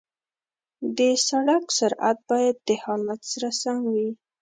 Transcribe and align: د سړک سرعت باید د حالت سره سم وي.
د 0.97 0.99
سړک 1.27 1.65
سرعت 1.77 2.17
باید 2.29 2.55
د 2.67 2.69
حالت 2.83 3.21
سره 3.31 3.49
سم 3.61 3.79
وي. 3.93 4.09